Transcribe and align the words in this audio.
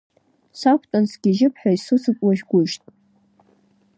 Сақәтәан 0.59 1.05
сгьыжьып 1.11 1.53
ҳәа 1.61 1.71
исыцуп 1.75 2.17
уажә 2.25 2.43
гәыжьк. 2.49 2.83